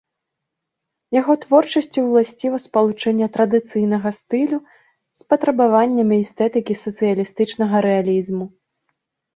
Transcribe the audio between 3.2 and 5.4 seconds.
традыцыйнага стылю з